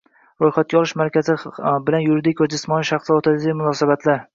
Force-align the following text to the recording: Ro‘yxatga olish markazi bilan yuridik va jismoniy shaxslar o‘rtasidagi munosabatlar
Ro‘yxatga 0.43 0.79
olish 0.79 0.93
markazi 1.01 1.37
bilan 1.53 2.07
yuridik 2.09 2.45
va 2.45 2.51
jismoniy 2.59 2.93
shaxslar 2.95 3.23
o‘rtasidagi 3.23 3.61
munosabatlar 3.67 4.27